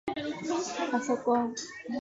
[0.91, 1.53] パソコン